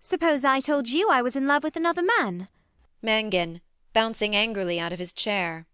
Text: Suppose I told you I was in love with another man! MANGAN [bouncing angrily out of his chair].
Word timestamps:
Suppose 0.00 0.44
I 0.44 0.60
told 0.60 0.88
you 0.90 1.08
I 1.10 1.22
was 1.22 1.34
in 1.34 1.48
love 1.48 1.64
with 1.64 1.74
another 1.74 2.02
man! 2.02 2.46
MANGAN 3.02 3.60
[bouncing 3.92 4.36
angrily 4.36 4.78
out 4.78 4.92
of 4.92 5.00
his 5.00 5.12
chair]. 5.12 5.66